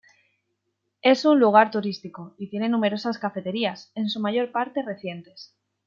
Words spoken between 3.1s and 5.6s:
cafeterías, en su mayor parte recientes.